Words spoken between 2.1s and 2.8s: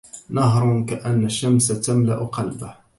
قلبه